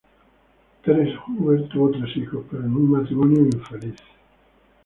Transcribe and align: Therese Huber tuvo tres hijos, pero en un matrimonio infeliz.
Therese 0.83 1.15
Huber 1.27 1.69
tuvo 1.69 1.91
tres 1.91 2.17
hijos, 2.17 2.43
pero 2.49 2.63
en 2.63 2.73
un 2.73 2.89
matrimonio 2.89 3.41
infeliz. 3.43 3.97